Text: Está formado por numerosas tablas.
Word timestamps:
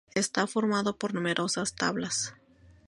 Está 0.15 0.47
formado 0.47 0.97
por 0.97 1.13
numerosas 1.13 1.75
tablas. 1.75 2.33